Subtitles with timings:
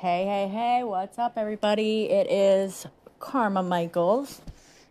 [0.00, 2.10] Hey, hey, hey, what's up, everybody?
[2.10, 2.86] It is
[3.18, 4.42] Karma Michaels.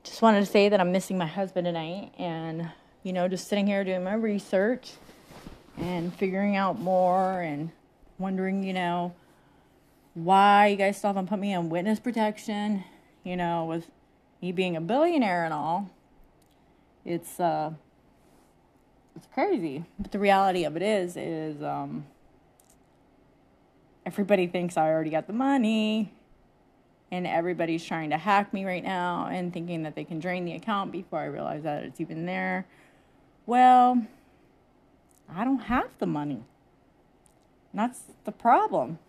[0.04, 2.72] Just wanted to say that I'm missing my husband tonight and,
[3.04, 4.94] you know, just sitting here doing my research
[5.78, 7.70] and figuring out more and
[8.18, 9.14] wondering, you know,
[10.16, 12.84] why you guys still haven't put me on witness protection,
[13.24, 13.86] you know, with
[14.42, 15.88] me being a billionaire and all.
[17.06, 17.74] It's, uh,
[19.16, 19.86] it's crazy.
[20.00, 22.08] But the reality of it is, is, um,
[24.06, 26.14] everybody thinks I already got the money
[27.12, 30.54] and everybody's trying to hack me right now and thinking that they can drain the
[30.54, 32.66] account before I realize that it's even there.
[33.46, 34.06] Well,
[35.34, 36.44] I don't have the money.
[37.72, 39.00] And that's the problem.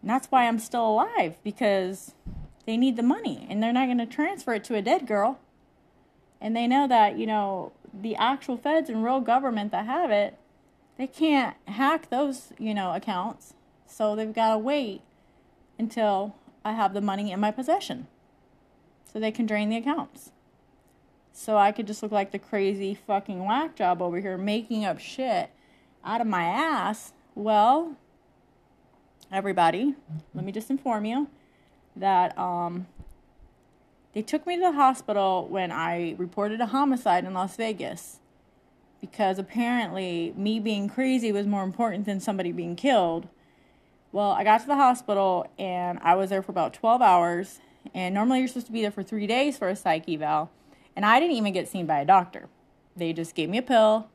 [0.00, 2.14] And that's why I'm still alive because
[2.66, 5.38] they need the money and they're not going to transfer it to a dead girl.
[6.40, 10.38] And they know that, you know, the actual feds and real government that have it,
[10.96, 13.54] they can't hack those, you know, accounts
[13.88, 15.00] so they've got to wait
[15.78, 18.06] until I have the money in my possession
[19.10, 20.32] so they can drain the accounts.
[21.32, 24.98] So I could just look like the crazy fucking whack job over here making up
[24.98, 25.50] shit
[26.04, 27.12] out of my ass.
[27.34, 27.96] Well,
[29.32, 29.94] everybody,
[30.34, 31.28] let me just inform you
[31.96, 32.86] that um,
[34.12, 38.20] they took me to the hospital when I reported a homicide in Las Vegas
[39.00, 43.28] because apparently me being crazy was more important than somebody being killed
[44.12, 47.60] well, I got to the hospital and I was there for about 12 hours.
[47.94, 50.50] And normally you're supposed to be there for three days for a psych eval.
[50.96, 52.48] And I didn't even get seen by a doctor.
[52.96, 54.08] They just gave me a pill.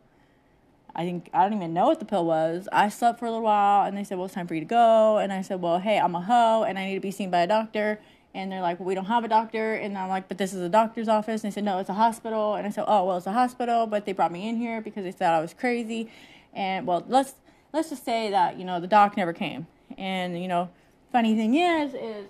[0.96, 2.68] I think I don't even know what the pill was.
[2.72, 4.66] I slept for a little while and they said, Well, it's time for you to
[4.66, 5.18] go.
[5.18, 7.42] And I said, Well, hey, I'm a hoe and I need to be seen by
[7.42, 8.00] a doctor.
[8.36, 9.74] And they're like, Well, we don't have a doctor.
[9.74, 11.44] And I'm like, But this is a doctor's office.
[11.44, 12.56] And they said, No, it's a hospital.
[12.56, 13.88] And I said, Oh, well, it's a hospital.
[13.88, 16.12] But they brought me in here because they said I was crazy.
[16.54, 17.34] And well, let's
[17.74, 19.66] let's just say that, you know, the doc never came.
[19.98, 20.70] And you know,
[21.12, 22.28] funny thing is, is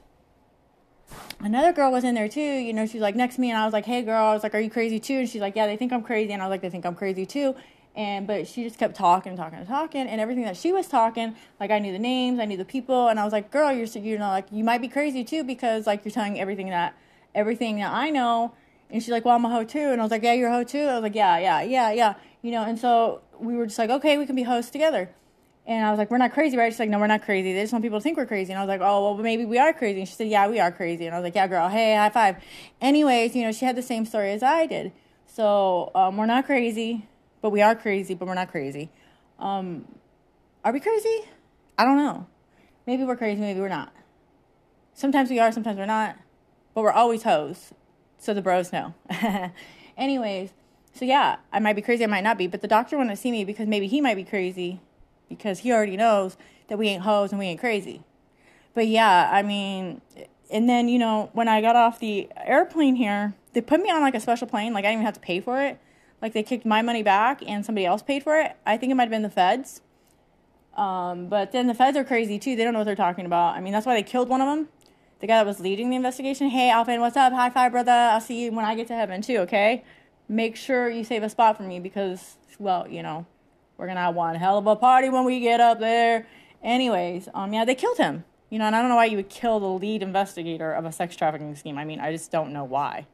[1.39, 2.41] another girl was in there too.
[2.41, 4.43] You know, she's like next to me, and I was like, "Hey, girl," I was
[4.43, 6.45] like, "Are you crazy too?" And she's like, "Yeah, they think I'm crazy," and I
[6.47, 7.55] was like, "They think I'm crazy too."
[7.95, 10.87] And but she just kept talking, and talking, and talking, and everything that she was
[10.87, 13.71] talking, like I knew the names, I knew the people, and I was like, "Girl,
[13.71, 16.95] you're you know like you might be crazy too because like you're telling everything that
[17.35, 18.53] everything that I know."
[18.89, 20.53] And she's like, "Well, I'm a hoe too," and I was like, "Yeah, you're a
[20.53, 22.63] hoe too." I was like, "Yeah, yeah, yeah, yeah," you know.
[22.63, 25.09] And so we were just like, "Okay, we can be hosts together."
[25.65, 26.71] And I was like, we're not crazy, right?
[26.71, 27.53] She's like, no, we're not crazy.
[27.53, 28.51] They just want people to think we're crazy.
[28.51, 29.99] And I was like, oh, well, maybe we are crazy.
[29.99, 31.05] And she said, yeah, we are crazy.
[31.05, 32.35] And I was like, yeah, girl, hey, high five.
[32.81, 34.91] Anyways, you know, she had the same story as I did.
[35.25, 37.07] So um, we're not crazy,
[37.41, 38.91] but we are crazy, but we're not crazy.
[39.39, 39.87] Um,
[40.65, 41.21] are we crazy?
[41.77, 42.27] I don't know.
[42.85, 43.93] Maybe we're crazy, maybe we're not.
[44.93, 46.17] Sometimes we are, sometimes we're not.
[46.73, 47.71] But we're always hoes.
[48.17, 48.93] So the bros know.
[49.97, 50.51] Anyways,
[50.93, 52.47] so yeah, I might be crazy, I might not be.
[52.47, 54.81] But the doctor wanted to see me because maybe he might be crazy
[55.37, 58.03] because he already knows that we ain't hoes and we ain't crazy.
[58.73, 60.01] But yeah, I mean,
[60.51, 64.01] and then, you know, when I got off the airplane here, they put me on
[64.01, 64.73] like a special plane.
[64.73, 65.79] Like I didn't even have to pay for it.
[66.21, 68.55] Like they kicked my money back and somebody else paid for it.
[68.65, 69.81] I think it might have been the feds.
[70.75, 72.55] Um, but then the feds are crazy too.
[72.55, 73.55] They don't know what they're talking about.
[73.55, 74.69] I mean, that's why they killed one of them.
[75.19, 76.49] The guy that was leading the investigation.
[76.49, 77.31] Hey, Alvin, what's up?
[77.31, 77.91] High five, brother.
[77.91, 79.83] I'll see you when I get to heaven too, okay?
[80.27, 83.25] Make sure you save a spot for me because, well, you know,
[83.77, 86.27] we're gonna have one hell of a party when we get up there.
[86.63, 88.23] Anyways, um, yeah, they killed him.
[88.49, 90.91] You know, and I don't know why you would kill the lead investigator of a
[90.91, 91.77] sex trafficking scheme.
[91.77, 93.07] I mean, I just don't know why.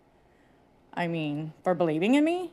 [0.93, 2.51] I mean, for believing in me.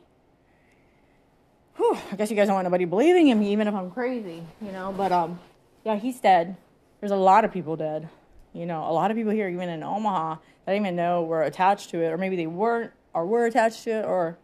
[1.75, 4.41] Whew, I guess you guys don't want nobody believing in me, even if I'm crazy,
[4.61, 4.93] you know.
[4.95, 5.39] But um,
[5.83, 6.55] yeah, he's dead.
[6.99, 8.09] There's a lot of people dead.
[8.53, 11.43] You know, a lot of people here, even in Omaha, that didn't even know were
[11.43, 14.37] attached to it, or maybe they weren't, or were attached to it, or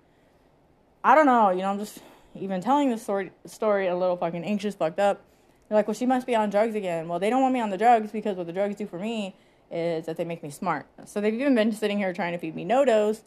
[1.03, 1.50] I don't know.
[1.50, 2.00] You know, I'm just
[2.36, 5.22] even telling the story, story a little fucking anxious, fucked up.
[5.68, 7.08] They're like, well, she must be on drugs again.
[7.08, 9.36] Well, they don't want me on the drugs because what the drugs do for me
[9.72, 10.86] is that they make me smart.
[11.06, 13.22] So they've even been sitting here trying to feed me NoDoz,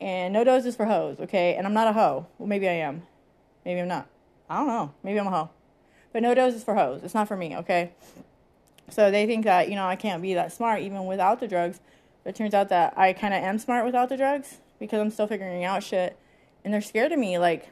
[0.00, 1.54] and NoDoz is for hoes, okay?
[1.54, 2.26] And I'm not a hoe.
[2.38, 3.02] Well, maybe I am.
[3.64, 4.08] Maybe I'm not.
[4.48, 4.92] I don't know.
[5.02, 5.50] Maybe I'm a hoe.
[6.12, 7.02] But NoDoz is for hoes.
[7.04, 7.92] It's not for me, okay?
[8.90, 11.80] So they think that, you know, I can't be that smart even without the drugs.
[12.24, 15.10] But it turns out that I kind of am smart without the drugs because I'm
[15.10, 16.16] still figuring out shit.
[16.64, 17.38] And they're scared of me.
[17.38, 17.68] Like,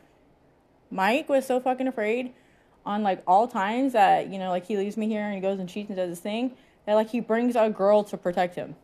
[0.91, 2.33] Mike was so fucking afraid
[2.85, 5.59] on like all times that, you know, like he leaves me here and he goes
[5.59, 6.57] and cheats and does his thing,
[6.87, 8.77] that like he brings a girl to protect him.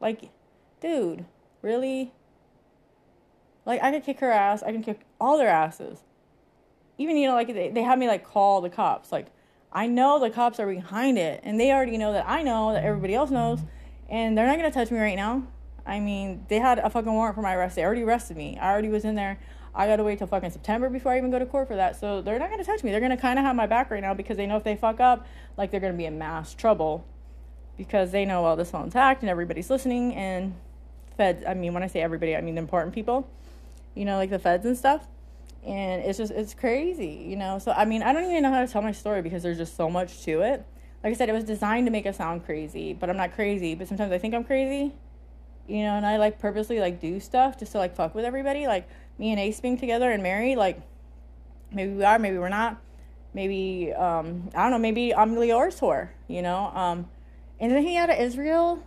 [0.00, 0.30] Like,
[0.80, 1.26] dude,
[1.62, 2.12] really?
[3.64, 6.00] Like I could kick her ass, I can kick all their asses.
[6.98, 9.12] Even, you know, like they, they have me like call the cops.
[9.12, 9.26] Like,
[9.72, 12.82] I know the cops are behind it, and they already know that I know that
[12.84, 13.60] everybody else knows,
[14.08, 15.46] and they're not gonna touch me right now.
[15.84, 17.76] I mean, they had a fucking warrant for my arrest.
[17.76, 18.58] They already arrested me.
[18.58, 19.38] I already was in there.
[19.76, 22.00] I gotta wait till fucking September before I even go to court for that.
[22.00, 22.90] So they're not gonna touch me.
[22.90, 25.00] They're gonna kind of have my back right now because they know if they fuck
[25.00, 25.26] up,
[25.56, 27.04] like they're gonna be in mass trouble.
[27.76, 30.54] because they know all this phone's hacked and everybody's listening and
[31.16, 33.28] feds i mean when i say everybody i mean the important people
[33.94, 35.06] you know like the feds and stuff
[35.64, 38.64] and it's just it's crazy you know so i mean i don't even know how
[38.64, 40.64] to tell my story because there's just so much to it
[41.04, 43.74] like i said it was designed to make us sound crazy but i'm not crazy
[43.74, 44.94] but sometimes i think i'm crazy
[45.68, 48.66] you know and i like purposely like do stuff just to like fuck with everybody
[48.66, 48.88] like
[49.18, 50.80] me and ace being together and married like
[51.72, 52.80] maybe we are maybe we're not
[53.34, 57.08] maybe um i don't know maybe i'm Lior's whore you know um
[57.60, 58.82] and then he out of israel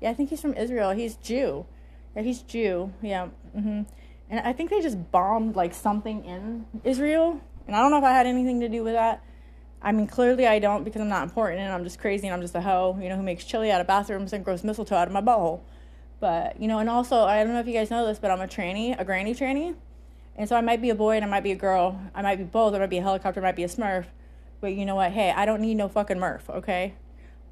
[0.00, 1.66] yeah i think he's from israel he's jew
[2.14, 3.82] yeah he's jew yeah mm-hmm
[4.30, 7.40] and I think they just bombed like something in Israel.
[7.66, 9.22] And I don't know if I had anything to do with that.
[9.82, 12.40] I mean, clearly I don't because I'm not important and I'm just crazy and I'm
[12.40, 15.08] just a hoe, you know, who makes chili out of bathrooms and grows mistletoe out
[15.08, 15.60] of my butthole.
[16.24, 18.40] But, you know, and also, I don't know if you guys know this, but I'm
[18.40, 19.74] a tranny, a granny tranny.
[20.36, 22.00] And so I might be a boy and I might be a girl.
[22.14, 22.72] I might be both.
[22.72, 24.06] I might be a helicopter, I might be a smurf.
[24.62, 25.12] But you know what?
[25.12, 26.94] Hey, I don't need no fucking Murph, okay?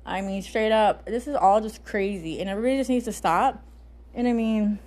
[0.06, 2.40] I mean, straight up, this is all just crazy.
[2.40, 3.62] And everybody just needs to stop.
[4.14, 4.78] And I mean,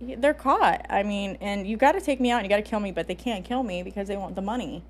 [0.00, 0.84] they're caught.
[0.90, 2.90] I mean, and you got to take me out and you got to kill me,
[2.90, 4.82] but they can't kill me because they want the money.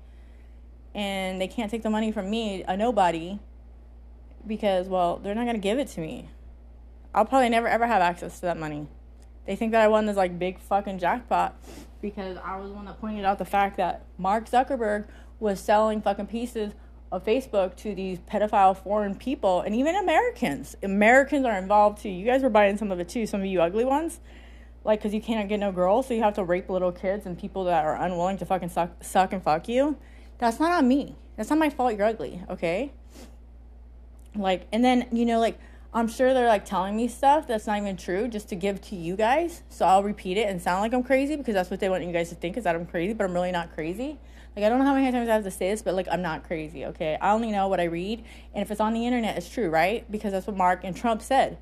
[0.95, 3.37] And they can't take the money from me, a nobody,
[4.47, 6.29] because, well, they're not going to give it to me.
[7.13, 8.87] I'll probably never ever have access to that money.
[9.45, 11.55] They think that I won this like big fucking jackpot
[12.01, 15.07] because I was the one that pointed out the fact that Mark Zuckerberg
[15.39, 16.73] was selling fucking pieces
[17.11, 20.75] of Facebook to these pedophile foreign people and even Americans.
[20.83, 22.09] Americans are involved too.
[22.09, 24.19] You guys were buying some of it too, some of you ugly ones
[24.83, 27.37] like because you can't get no girls so you have to rape little kids and
[27.37, 29.97] people that are unwilling to fucking suck, suck and fuck you
[30.37, 32.91] that's not on me that's not my fault you're ugly okay
[34.35, 35.59] like and then you know like
[35.93, 38.95] i'm sure they're like telling me stuff that's not even true just to give to
[38.95, 41.89] you guys so i'll repeat it and sound like i'm crazy because that's what they
[41.89, 44.17] want you guys to think is that i'm crazy but i'm really not crazy
[44.55, 46.21] like i don't know how many times i have to say this but like i'm
[46.21, 48.23] not crazy okay i only know what i read
[48.53, 51.21] and if it's on the internet it's true right because that's what mark and trump
[51.21, 51.57] said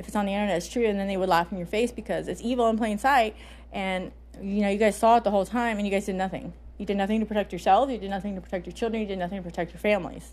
[0.00, 1.92] if it's on the internet, it's true, and then they would laugh in your face
[1.92, 3.36] because it's evil in plain sight.
[3.70, 6.54] And you know, you guys saw it the whole time, and you guys did nothing.
[6.78, 7.92] You did nothing to protect yourselves.
[7.92, 9.02] You did nothing to protect your children.
[9.02, 10.32] You did nothing to protect your families.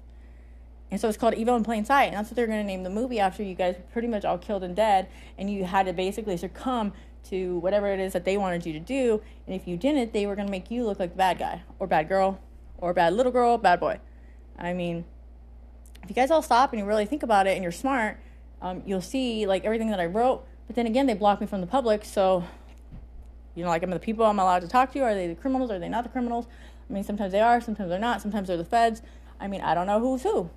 [0.89, 2.05] And so it's called Evil in Plain Sight.
[2.05, 4.23] And that's what they're going to name the movie after you guys were pretty much
[4.23, 5.07] all killed and dead.
[5.37, 6.93] And you had to basically succumb
[7.29, 9.21] to whatever it is that they wanted you to do.
[9.45, 11.63] And if you didn't, they were going to make you look like the bad guy
[11.79, 12.39] or bad girl
[12.77, 13.99] or bad little girl, bad boy.
[14.57, 15.05] I mean,
[16.03, 18.17] if you guys all stop and you really think about it and you're smart,
[18.61, 20.45] um, you'll see like everything that I wrote.
[20.67, 22.05] But then again, they block me from the public.
[22.05, 22.45] So,
[23.55, 24.99] you know, like I'm the people I'm allowed to talk to.
[24.99, 25.69] Are they the criminals?
[25.69, 26.47] Are they not the criminals?
[26.89, 28.21] I mean, sometimes they are, sometimes they're not.
[28.21, 29.01] Sometimes they're the feds.
[29.39, 30.49] I mean, I don't know who's who.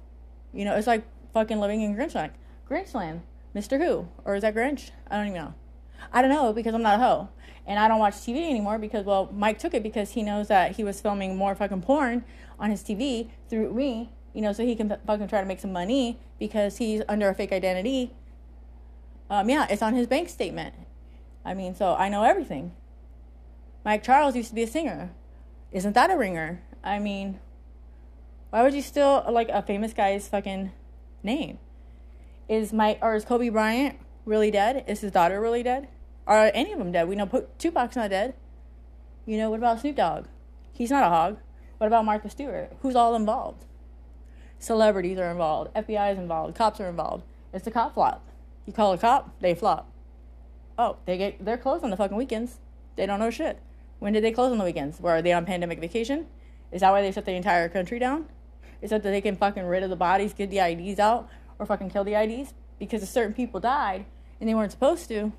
[0.53, 2.31] You know, it's like fucking living in Grinchland.
[2.69, 3.21] Grinchland,
[3.55, 3.79] Mr.
[3.79, 4.91] Who, or is that Grinch?
[5.11, 5.55] I don't even know.
[6.13, 7.29] I don't know because I'm not a hoe.
[7.67, 10.77] And I don't watch TV anymore because, well, Mike took it because he knows that
[10.77, 12.25] he was filming more fucking porn
[12.59, 15.73] on his TV through me you know, so he can fucking try to make some
[15.73, 18.13] money because he's under a fake identity.
[19.29, 20.75] Um, yeah, it's on his bank statement.
[21.45, 22.73] I mean, so I know everything.
[23.85, 25.11] Mike Charles used to be a singer.
[25.73, 26.63] Isn't that a ringer?
[26.85, 27.41] I mean,
[28.51, 30.73] why would you still like a famous guy's fucking
[31.23, 31.59] name?
[32.49, 34.85] Is Mike or is Kobe Bryant really dead?
[34.89, 35.89] Is his daughter really dead?
[36.27, 37.09] Are any of them dead?
[37.09, 37.27] We know
[37.59, 38.35] Tupac's not dead.
[39.25, 40.27] You know, what about Snoop Dogg?
[40.73, 41.39] He's not a hog.
[41.79, 42.73] What about Martha Stewart?
[42.83, 43.65] Who's all involved?
[44.59, 45.73] Celebrities are involved.
[45.75, 46.57] FBI is involved.
[46.57, 47.25] Cops are involved.
[47.53, 48.27] It's a cop flop.
[48.67, 49.91] You call a cop, they flop.
[50.79, 52.59] Oh, they get they're closed on the fucking weekends.
[52.97, 53.61] They don't know shit.
[53.99, 55.01] When did they close on the weekends?
[55.01, 56.27] Were they on pandemic vacation?
[56.73, 58.27] Is that why they shut the entire country down?
[58.83, 61.91] Is that they can fucking rid of the bodies, get the IDs out, or fucking
[61.91, 62.55] kill the IDs?
[62.79, 64.07] Because if certain people died
[64.41, 65.33] and they weren't supposed to,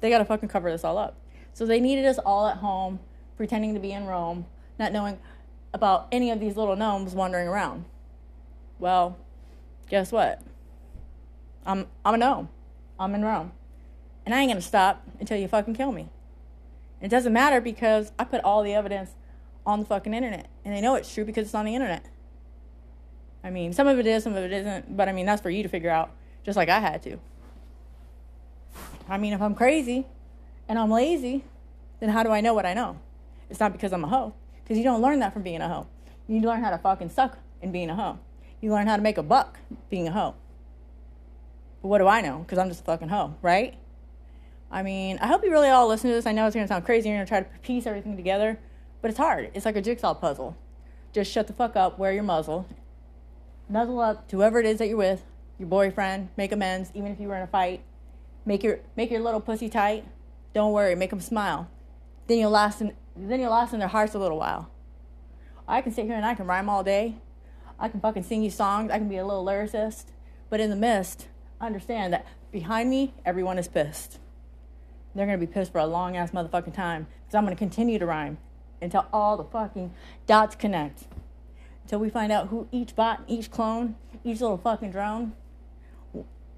[0.00, 1.16] they gotta fucking cover this all up.
[1.52, 2.98] So they needed us all at home,
[3.36, 4.46] pretending to be in Rome,
[4.78, 5.18] not knowing
[5.72, 7.84] about any of these little gnomes wandering around.
[8.78, 9.16] Well,
[9.88, 10.42] guess what?
[11.64, 12.48] I'm I'm a gnome.
[12.98, 13.52] I'm in Rome.
[14.26, 16.08] And I ain't gonna stop until you fucking kill me.
[17.00, 19.10] It doesn't matter because I put all the evidence
[19.66, 20.48] on the fucking internet.
[20.64, 22.06] And they know it's true because it's on the internet.
[23.44, 25.50] I mean, some of it is, some of it isn't, but I mean that's for
[25.50, 26.10] you to figure out,
[26.42, 27.18] just like I had to.
[29.08, 30.06] I mean, if I'm crazy
[30.66, 31.44] and I'm lazy,
[32.00, 32.98] then how do I know what I know?
[33.50, 34.34] It's not because I'm a hoe.
[34.62, 35.86] Because you don't learn that from being a hoe.
[36.26, 38.18] You learn how to fucking suck in being a hoe.
[38.62, 39.58] You learn how to make a buck
[39.90, 40.34] being a hoe.
[41.82, 42.38] But what do I know?
[42.38, 43.74] Because I'm just a fucking hoe, right?
[44.70, 46.24] I mean, I hope you really all listen to this.
[46.24, 47.10] I know it's to sound crazy.
[47.10, 48.58] You're to try to piece everything together,
[49.02, 49.50] but it's hard.
[49.52, 50.56] It's like a jigsaw puzzle.
[51.12, 52.66] Just shut the fuck up, wear your muzzle,
[53.68, 55.22] nuzzle up to whoever it is that you're with,
[55.58, 57.82] your boyfriend, make amends, even if you were in a fight.
[58.46, 60.04] Make your make your little pussy tight.
[60.52, 61.70] Don't worry, make them smile.
[62.26, 64.70] Then you'll last in then you'll last in their hearts a little while.
[65.66, 67.16] I can sit here and I can rhyme all day,
[67.78, 68.90] I can fucking sing you songs.
[68.90, 70.06] I can be a little lyricist.
[70.50, 71.28] But in the midst,
[71.60, 74.18] understand that behind me, everyone is pissed.
[75.14, 78.06] They're gonna be pissed for a long ass motherfucking time because I'm gonna continue to
[78.06, 78.38] rhyme
[78.80, 79.92] until all the fucking
[80.26, 81.04] dots connect.
[81.84, 85.34] Until we find out who each bot, each clone, each little fucking drone.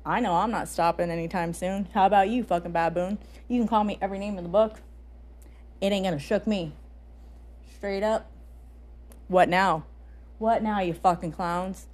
[0.05, 1.89] I know I'm not stopping anytime soon.
[1.93, 3.19] How about you, fucking baboon?
[3.49, 4.81] You can call me every name in the book.
[5.81, 6.73] It ain't gonna shook me.
[7.75, 8.31] Straight up.
[9.27, 9.85] What now?
[10.39, 11.87] What now, you fucking clowns?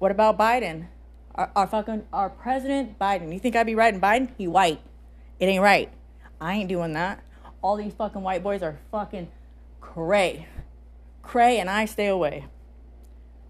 [0.00, 0.88] What about Biden?
[1.36, 3.32] Our, our fucking our president Biden.
[3.32, 4.30] You think I'd be writing Biden?
[4.36, 4.80] He white.
[5.38, 5.90] It ain't right.
[6.40, 7.22] I ain't doing that.
[7.62, 9.28] All these fucking white boys are fucking
[9.80, 10.48] cray.
[11.28, 12.46] Cray and I stay away.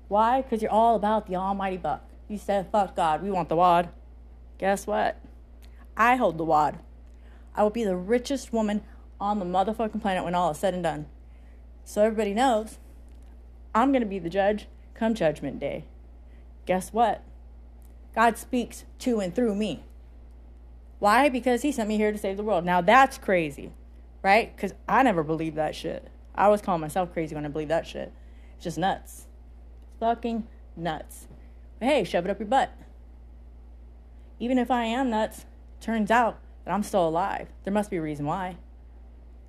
[0.08, 0.42] Why?
[0.42, 2.02] Because you're all about the almighty buck.
[2.26, 3.90] You said, fuck God, we want the wad.
[4.58, 5.20] Guess what?
[5.96, 6.80] I hold the wad.
[7.54, 8.82] I will be the richest woman
[9.20, 11.06] on the motherfucking planet when all is said and done.
[11.84, 12.78] So everybody knows
[13.72, 15.84] I'm going to be the judge come judgment day.
[16.66, 17.22] Guess what?
[18.12, 19.84] God speaks to and through me.
[20.98, 21.28] Why?
[21.28, 22.64] Because he sent me here to save the world.
[22.64, 23.70] Now that's crazy,
[24.20, 24.54] right?
[24.56, 26.08] Because I never believed that shit.
[26.38, 28.12] I always call myself crazy when I believe that shit.
[28.54, 29.26] It's just nuts.
[29.98, 31.26] Fucking nuts.
[31.80, 32.72] But hey, shove it up your butt.
[34.38, 35.46] Even if I am nuts,
[35.80, 37.48] turns out that I'm still alive.
[37.64, 38.56] There must be a reason why.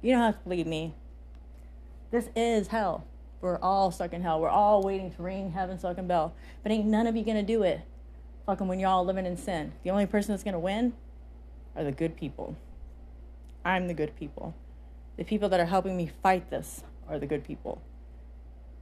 [0.01, 0.95] You don't have to believe me.
[2.09, 3.05] This is hell.
[3.39, 4.41] We're all stuck in hell.
[4.41, 6.33] We're all waiting to ring heaven's fucking bell.
[6.63, 7.81] But ain't none of you gonna do it.
[8.47, 9.73] Fucking when you're all living in sin.
[9.83, 10.93] The only person that's gonna win
[11.75, 12.57] are the good people.
[13.63, 14.55] I'm the good people.
[15.19, 17.81] The people that are helping me fight this are the good people.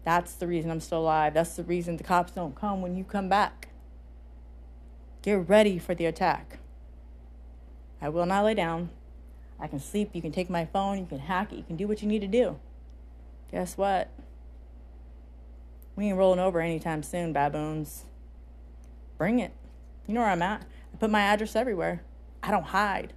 [0.04, 1.34] That's the reason I'm still alive.
[1.34, 3.70] That's the reason the cops don't come when you come back.
[5.24, 6.60] Get ready for the attack.
[8.00, 8.92] I will not lay down.
[9.60, 10.12] I can sleep.
[10.14, 11.00] You can take my phone.
[11.00, 11.56] You can hack it.
[11.56, 12.60] You can do what you need to do.
[13.52, 14.12] Guess what?
[15.96, 18.06] We ain't rolling over anytime soon, baboons.
[19.18, 19.54] Bring it.
[20.06, 20.62] You know where I'm at.
[20.94, 22.04] I put my address everywhere.
[22.44, 23.14] I don't hide.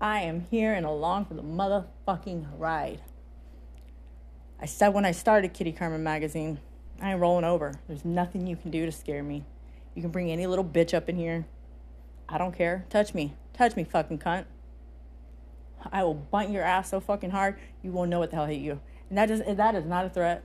[0.00, 3.00] I am here and along for the motherfucking ride.
[4.60, 6.60] I said when I started Kitty Carmen magazine,
[7.00, 7.74] I ain't rolling over.
[7.88, 9.44] There's nothing you can do to scare me.
[9.94, 11.46] You can bring any little bitch up in here.
[12.28, 12.84] I don't care.
[12.90, 13.34] Touch me.
[13.52, 14.44] Touch me, fucking cunt.
[15.92, 18.60] I will bunt your ass so fucking hard you won't know what the hell hit
[18.60, 18.80] you.
[19.08, 20.44] And that just that is not a threat.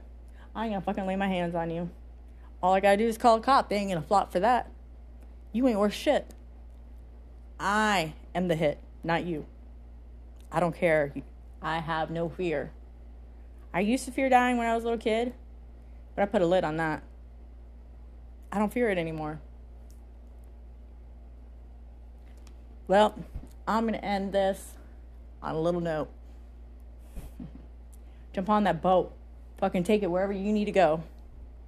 [0.56, 1.90] I ain't gonna fucking lay my hands on you.
[2.62, 3.70] All I gotta do is call a cop.
[3.70, 4.72] They ain't gonna flop for that.
[5.52, 6.34] You ain't worth shit.
[7.60, 9.46] I am the hit, not you.
[10.52, 11.14] I don't care.
[11.62, 12.72] I have no fear.
[13.74, 15.34] I used to fear dying when I was a little kid,
[16.16, 17.02] but I put a lid on that.
[18.52, 19.40] I don't fear it anymore.
[22.88, 23.16] Well,
[23.68, 24.74] I'm going to end this
[25.42, 26.10] on a little note.
[28.34, 29.12] Jump on that boat.
[29.58, 31.02] Fucking take it wherever you need to go.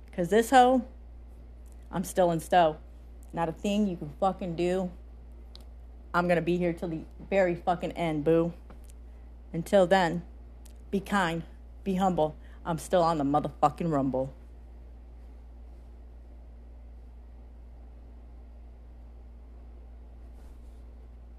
[0.06, 0.86] Because this hoe,
[1.92, 2.78] I'm still in stow.
[3.34, 4.92] Not a thing you can fucking do.
[6.16, 8.54] I'm going to be here till the very fucking end, boo.
[9.52, 10.24] Until then,
[10.90, 11.44] be kind,
[11.84, 12.38] be humble.
[12.66, 14.34] I'm still on the motherfucking rumble.